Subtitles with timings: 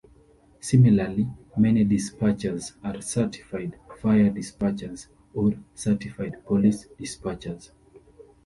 [0.59, 7.69] Similarly, many dispatchers are Certified Fire Dispatchers or Certified Police Dispatchers.